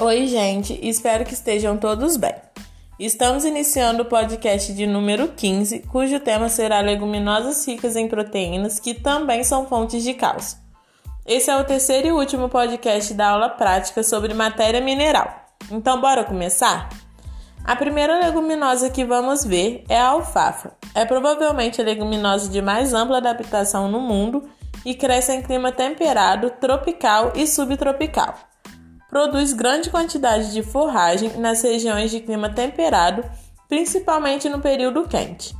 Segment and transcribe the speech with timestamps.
[0.00, 2.32] Oi, gente, espero que estejam todos bem.
[3.00, 8.94] Estamos iniciando o podcast de número 15, cujo tema será leguminosas ricas em proteínas, que
[8.94, 10.56] também são fontes de cálcio.
[11.26, 15.34] Esse é o terceiro e último podcast da aula prática sobre matéria mineral.
[15.68, 16.88] Então, bora começar?
[17.64, 20.74] A primeira leguminosa que vamos ver é a alfafa.
[20.94, 24.48] É provavelmente a leguminosa de mais ampla adaptação no mundo
[24.84, 28.47] e cresce em clima temperado, tropical e subtropical.
[29.08, 33.24] Produz grande quantidade de forragem nas regiões de clima temperado,
[33.66, 35.56] principalmente no período quente.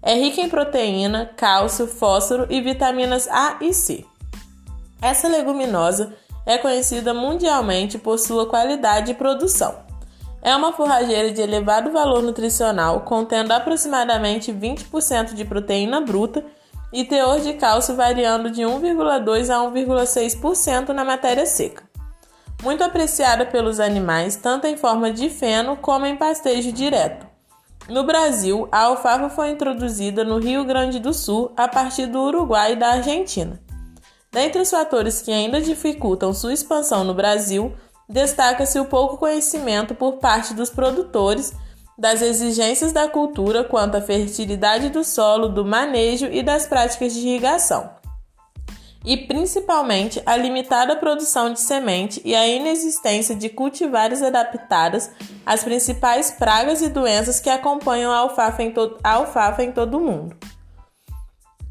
[0.00, 4.04] É rica em proteína, cálcio, fósforo e vitaminas A e C.
[5.00, 6.14] Essa leguminosa
[6.46, 9.74] é conhecida mundialmente por sua qualidade e produção.
[10.40, 16.44] É uma forrageira de elevado valor nutricional, contendo aproximadamente 20% de proteína bruta
[16.92, 21.91] e teor de cálcio variando de 1,2 a 1,6% na matéria seca.
[22.62, 27.26] Muito apreciada pelos animais, tanto em forma de feno como em pastejo direto.
[27.88, 32.74] No Brasil, a alfafa foi introduzida no Rio Grande do Sul a partir do Uruguai
[32.74, 33.60] e da Argentina.
[34.30, 37.74] Dentre os fatores que ainda dificultam sua expansão no Brasil,
[38.08, 41.52] destaca-se o pouco conhecimento por parte dos produtores
[41.98, 47.20] das exigências da cultura quanto à fertilidade do solo, do manejo e das práticas de
[47.26, 47.90] irrigação,
[49.04, 55.10] e principalmente a limitada produção de semente e a inexistência de cultivares adaptadas
[55.44, 58.72] às principais pragas e doenças que acompanham a alfafa em,
[59.02, 60.36] a alfafa em todo o mundo.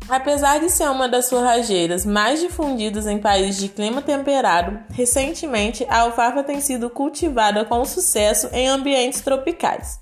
[0.09, 6.01] Apesar de ser uma das forrageiras mais difundidas em países de clima temperado, recentemente a
[6.01, 10.01] alfafa tem sido cultivada com sucesso em ambientes tropicais.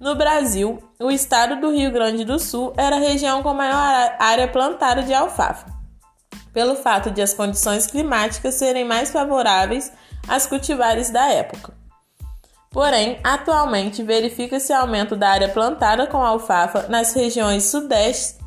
[0.00, 4.48] No Brasil, o estado do Rio Grande do Sul era a região com maior área
[4.48, 5.75] plantada de alfafa,
[6.56, 9.92] pelo fato de as condições climáticas serem mais favoráveis
[10.26, 11.74] às cultivares da época.
[12.70, 18.38] Porém, atualmente verifica-se aumento da área plantada com alfafa nas regiões Sudeste,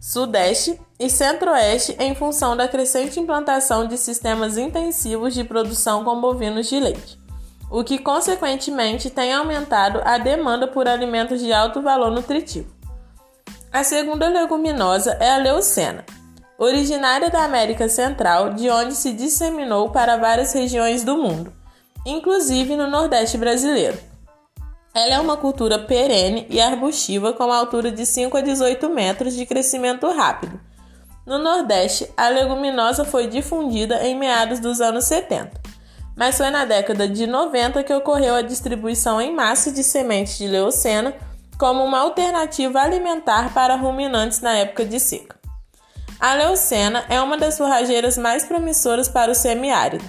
[0.00, 6.68] Sudeste e Centro-Oeste em função da crescente implantação de sistemas intensivos de produção com bovinos
[6.68, 7.22] de leite
[7.70, 12.70] o que consequentemente tem aumentado a demanda por alimentos de alto valor nutritivo.
[13.72, 16.04] A segunda leguminosa é a leucena,
[16.64, 21.52] originária da América Central, de onde se disseminou para várias regiões do mundo,
[22.06, 23.98] inclusive no Nordeste brasileiro.
[24.94, 29.46] Ela é uma cultura perene e arbustiva com altura de 5 a 18 metros de
[29.46, 30.60] crescimento rápido.
[31.26, 35.62] No Nordeste, a leguminosa foi difundida em meados dos anos 70
[36.16, 40.46] mas foi na década de 90 que ocorreu a distribuição em massa de sementes de
[40.46, 41.14] leucena
[41.58, 45.41] como uma alternativa alimentar para ruminantes na época de seca.
[46.22, 50.04] A leucena é uma das forrageiras mais promissoras para o semiárido,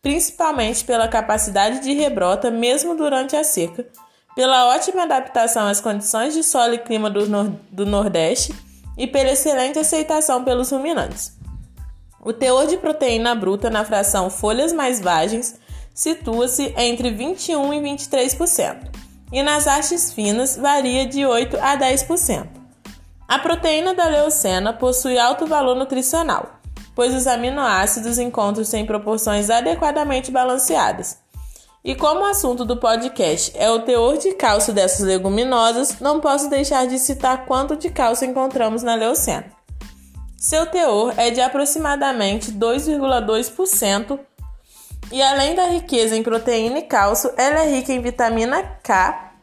[0.00, 3.86] principalmente pela capacidade de rebrota mesmo durante a seca,
[4.34, 8.54] pela ótima adaptação às condições de solo e clima do, nor do Nordeste
[8.96, 11.36] e pela excelente aceitação pelos ruminantes.
[12.24, 15.60] O teor de proteína bruta na fração folhas mais vagens
[15.92, 18.78] situa-se entre 21 e 23%,
[19.30, 22.59] e nas hastes finas varia de 8 a 10%.
[23.30, 26.58] A proteína da leucena possui alto valor nutricional,
[26.96, 31.16] pois os aminoácidos encontram-se em proporções adequadamente balanceadas.
[31.84, 36.50] E como o assunto do podcast é o teor de cálcio dessas leguminosas, não posso
[36.50, 39.46] deixar de citar quanto de cálcio encontramos na leucena.
[40.36, 44.18] Seu teor é de aproximadamente 2,2%
[45.12, 49.34] e além da riqueza em proteína e cálcio, ela é rica em vitamina K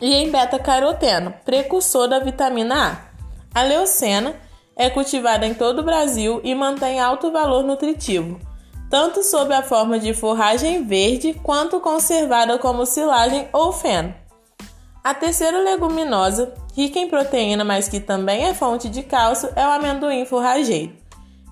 [0.00, 3.09] e em beta-caroteno, precursor da vitamina A.
[3.54, 4.36] A leucena
[4.76, 8.40] é cultivada em todo o Brasil e mantém alto valor nutritivo,
[8.88, 14.14] tanto sob a forma de forragem verde quanto conservada como silagem ou feno.
[15.02, 19.70] A terceira leguminosa, rica em proteína, mas que também é fonte de cálcio, é o
[19.70, 20.94] amendoim forrageiro.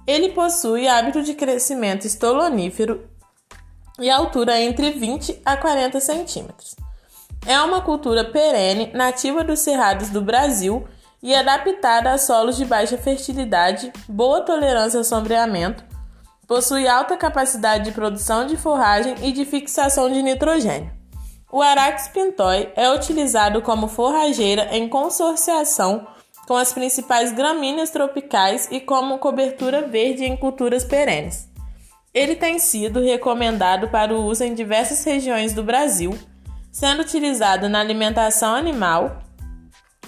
[0.07, 3.09] Ele possui hábito de crescimento estolonífero
[3.99, 6.77] e altura entre 20 a 40 centímetros.
[7.47, 10.87] É uma cultura perene, nativa dos cerrados do Brasil
[11.23, 15.85] e adaptada a solos de baixa fertilidade, boa tolerância ao sombreamento,
[16.47, 20.91] possui alta capacidade de produção de forragem e de fixação de nitrogênio.
[21.51, 26.07] O Arax pintoi é utilizado como forrageira em consorciação
[26.47, 31.47] com as principais gramíneas tropicais e como cobertura verde em culturas perenes.
[32.15, 36.19] Ele tem sido recomendado para o uso em diversas regiões do Brasil,
[36.73, 39.19] sendo utilizado na alimentação animal.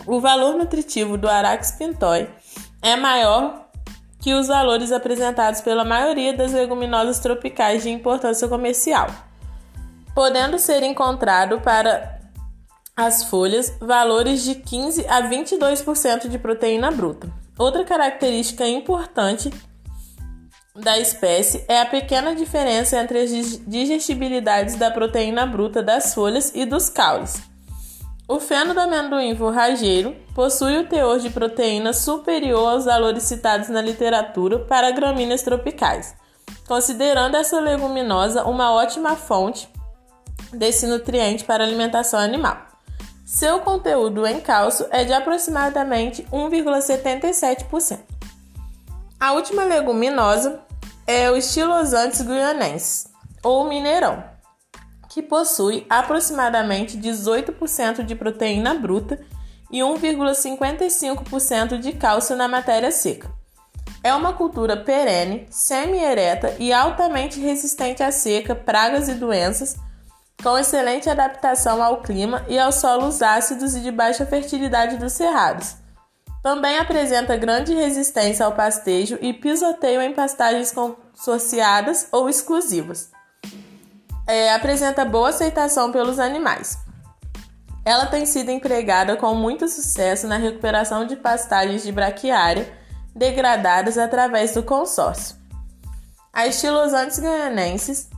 [0.07, 2.29] O valor nutritivo do Arax pintoi
[2.83, 3.69] é maior
[4.21, 9.09] que os valores apresentados pela maioria das leguminosas tropicais de importância comercial.
[10.15, 12.21] podendo ser encontrado para
[12.97, 17.33] as folhas valores de 15 a 22% de proteína bruta.
[17.57, 19.51] Outra característica importante
[20.75, 23.31] da espécie é a pequena diferença entre as
[23.67, 27.41] digestibilidades da proteína bruta das folhas e dos caules.
[28.31, 33.83] O feno do amendoim forrageiro possui o teor de proteína superior aos valores citados na
[33.83, 36.15] literatura para gramíneas tropicais,
[36.69, 39.69] considerando essa leguminosa uma ótima fonte
[40.53, 42.57] desse nutriente para alimentação animal.
[43.27, 47.99] Seu conteúdo em cálcio é de aproximadamente 1,77%.
[49.19, 50.61] A última leguminosa
[51.05, 53.09] é o Estilosantes guianensis,
[53.43, 54.30] ou mineirão
[55.11, 59.21] que possui aproximadamente 18% de proteína bruta
[59.71, 63.29] e 1,55% de cálcio na matéria seca.
[64.05, 69.77] É uma cultura perene, semi-ereta e altamente resistente à seca, pragas e doenças,
[70.43, 75.75] com excelente adaptação ao clima e aos solos ácidos e de baixa fertilidade dos cerrados.
[76.41, 83.11] Também apresenta grande resistência ao pastejo e pisoteio em pastagens consorciadas ou exclusivas
[84.31, 86.79] é, apresenta boa aceitação pelos animais.
[87.85, 92.73] Ela tem sido empregada com muito sucesso na recuperação de pastagens de braquiária
[93.15, 95.37] degradadas através do consórcio.
[96.33, 98.09] A Estilosantes ganhanenses,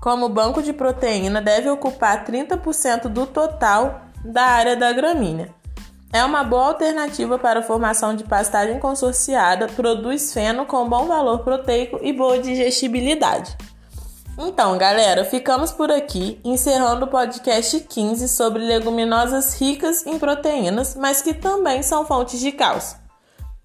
[0.00, 5.52] como banco de proteína, deve ocupar 30% do total da área da gramínea.
[6.12, 11.40] É uma boa alternativa para a formação de pastagem consorciada, produz feno com bom valor
[11.40, 13.56] proteico e boa digestibilidade.
[14.38, 21.22] Então, galera, ficamos por aqui, encerrando o podcast 15 sobre leguminosas ricas em proteínas, mas
[21.22, 22.98] que também são fontes de cálcio.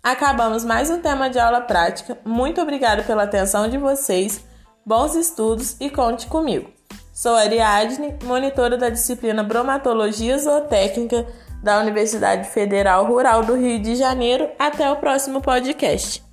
[0.02, 2.18] Acabamos mais um tema de aula prática.
[2.24, 4.44] Muito obrigada pela atenção de vocês,
[4.86, 6.70] bons estudos e conte comigo.
[7.14, 11.28] Sou Ariadne, monitora da disciplina Bromatologia Zootécnica
[11.62, 14.50] da Universidade Federal Rural do Rio de Janeiro.
[14.58, 16.31] Até o próximo podcast.